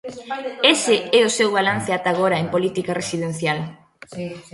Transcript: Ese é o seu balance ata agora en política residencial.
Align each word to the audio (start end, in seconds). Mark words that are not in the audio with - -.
Ese 0.73 0.95
é 1.19 1.21
o 1.29 1.33
seu 1.37 1.49
balance 1.57 1.89
ata 1.91 2.09
agora 2.11 2.37
en 2.43 2.47
política 2.55 2.91
residencial. 3.01 3.59